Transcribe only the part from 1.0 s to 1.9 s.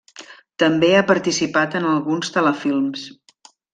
participat en